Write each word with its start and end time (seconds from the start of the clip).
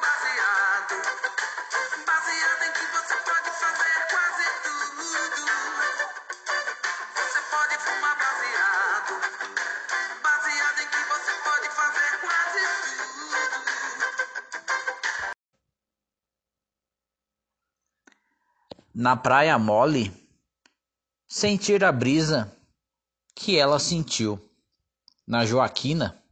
baseado. 0.00 0.94
Baseado 2.04 2.62
em 2.64 2.72
que 2.72 2.86
você 2.86 3.16
pode 3.16 3.50
fazer 3.62 4.06
quase 4.10 4.44
tudo. 4.64 5.42
Você 7.14 7.40
pode 7.50 7.74
fumar 7.78 8.16
baseado. 8.18 9.12
Baseado 10.22 10.78
em 10.80 10.88
que 10.88 11.02
você 11.12 11.32
pode 11.44 11.68
fazer 11.70 12.20
quase 12.20 12.60
tudo. 12.82 13.58
Na 18.94 19.16
praia 19.16 19.58
mole, 19.58 20.12
sentir 21.28 21.84
a 21.84 21.92
brisa 21.92 22.52
que 23.34 23.58
ela 23.58 23.78
sentiu. 23.78 24.42
Na 25.26 25.44
Joaquina, 25.44 26.22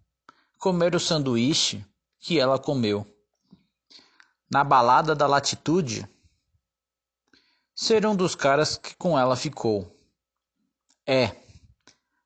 comer 0.59 0.95
o 0.95 1.01
sanduíche 1.01 1.85
que 2.25 2.41
ela 2.41 2.59
comeu. 2.59 3.07
Na 4.51 4.65
balada 4.65 5.15
da 5.15 5.27
latitude, 5.27 6.09
ser 7.75 8.07
um 8.07 8.17
dos 8.17 8.35
caras 8.35 8.79
que 8.79 8.97
com 8.97 9.19
ela 9.19 9.37
ficou. 9.37 9.95
É, 11.07 11.37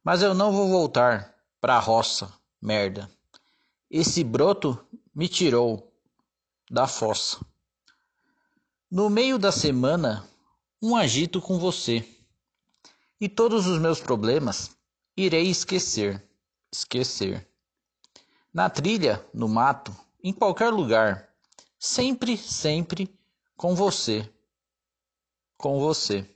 mas 0.05 0.22
eu 0.22 0.34
não 0.34 0.52
vou 0.52 0.68
voltar 0.68 1.34
pra 1.60 1.80
roça, 1.80 2.32
merda. 2.62 3.10
Esse 3.90 4.22
broto 4.22 4.86
me 5.12 5.28
tirou 5.28 5.92
da 6.70 6.86
fossa. 6.86 7.44
No 8.88 9.10
meio 9.10 9.36
da 9.36 9.50
semana, 9.50 10.24
um 10.80 10.94
agito 10.94 11.40
com 11.40 11.58
você. 11.58 12.08
E 13.20 13.28
todos 13.28 13.66
os 13.66 13.80
meus 13.80 14.00
problemas 14.00 14.70
irei 15.16 15.48
esquecer, 15.48 16.24
esquecer. 16.72 17.48
Na 18.59 18.69
trilha, 18.69 19.25
no 19.33 19.48
mato, 19.48 19.95
em 20.20 20.33
qualquer 20.33 20.70
lugar, 20.70 21.33
sempre, 21.78 22.37
sempre 22.37 23.09
com 23.56 23.73
você. 23.73 24.28
Com 25.56 25.78
você. 25.78 26.28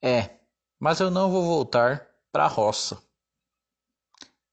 É, 0.00 0.36
mas 0.78 1.00
eu 1.00 1.10
não 1.10 1.28
vou 1.28 1.44
voltar 1.44 2.06
para 2.30 2.44
a 2.44 2.46
roça. 2.46 3.02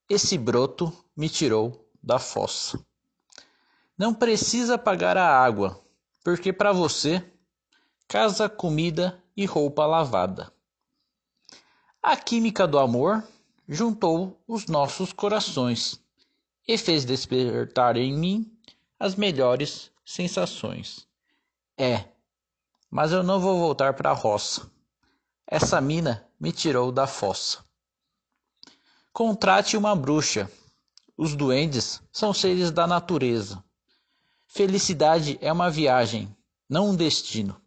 Esse 0.09 0.35
broto 0.35 0.91
me 1.15 1.29
tirou 1.29 1.87
da 2.01 2.17
fossa. 2.17 2.83
Não 3.95 4.11
precisa 4.11 4.79
pagar 4.79 5.15
a 5.15 5.39
água, 5.39 5.79
porque 6.23 6.51
para 6.51 6.73
você, 6.73 7.23
casa, 8.07 8.49
comida 8.49 9.23
e 9.35 9.45
roupa 9.45 9.85
lavada. 9.85 10.51
A 12.01 12.17
química 12.17 12.65
do 12.65 12.79
amor 12.79 13.23
juntou 13.69 14.41
os 14.47 14.65
nossos 14.65 15.13
corações 15.13 16.03
e 16.67 16.77
fez 16.77 17.05
despertar 17.05 17.95
em 17.95 18.13
mim 18.13 18.51
as 18.99 19.15
melhores 19.15 19.89
sensações. 20.03 21.07
É, 21.77 22.05
mas 22.89 23.11
eu 23.11 23.23
não 23.23 23.39
vou 23.39 23.57
voltar 23.57 23.93
para 23.93 24.09
a 24.11 24.13
roça. 24.13 24.69
Essa 25.45 25.79
mina 25.79 26.27
me 26.39 26.51
tirou 26.51 26.91
da 26.91 27.07
fossa. 27.07 27.63
Contrate 29.13 29.77
uma 29.77 29.95
bruxa. 29.95 30.51
Os 31.15 31.35
duendes 31.35 32.01
são 32.11 32.33
seres 32.33 32.69
da 32.69 32.85
natureza. 32.85 33.63
Felicidade 34.45 35.37
é 35.41 35.51
uma 35.51 35.69
viagem, 35.69 36.35
não 36.69 36.89
um 36.89 36.95
destino. 36.95 37.59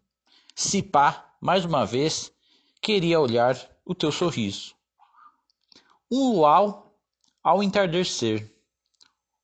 Se 0.54 0.82
pá, 0.82 1.34
mais 1.40 1.64
uma 1.64 1.84
vez, 1.84 2.32
queria 2.80 3.18
olhar 3.18 3.56
o 3.84 3.94
teu 3.94 4.12
sorriso. 4.12 4.74
Um 6.10 6.32
luau 6.34 6.94
ao 7.42 7.62
entardecer 7.62 8.50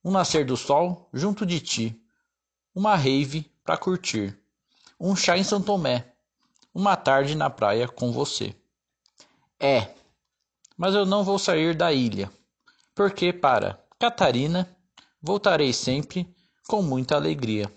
um 0.07 0.13
nascer 0.13 0.47
do 0.47 0.57
sol 0.57 1.09
junto 1.13 1.45
de 1.45 1.59
ti, 1.59 2.01
uma 2.73 2.95
rave 2.95 3.51
para 3.65 3.77
curtir, 3.77 4.39
um 5.01 5.17
chá 5.17 5.37
em 5.37 5.43
São 5.43 5.61
Tomé, 5.61 6.13
uma 6.73 6.95
tarde 6.95 7.35
na 7.35 7.51
praia 7.51 7.89
com 7.89 8.13
você. 8.13 8.55
É, 9.59 9.93
mas 10.79 10.95
eu 10.95 11.05
não 11.05 11.25
vou 11.25 11.41
sair 11.41 11.75
da 11.75 11.93
ilha, 11.93 12.31
porque 12.95 13.33
para 13.33 13.85
Catarina 13.99 14.69
voltarei 15.21 15.73
sempre 15.73 16.33
com 16.69 16.83
muita 16.83 17.17
alegria. 17.17 17.69